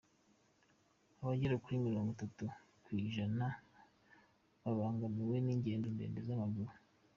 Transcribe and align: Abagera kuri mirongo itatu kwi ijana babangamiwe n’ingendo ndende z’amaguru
Abagera 1.21 1.61
kuri 1.63 1.85
mirongo 1.87 2.09
itatu 2.15 2.45
kwi 2.83 2.95
ijana 3.07 3.45
babangamiwe 4.63 5.35
n’ingendo 5.45 5.85
ndende 5.95 6.19
z’amaguru 6.27 6.73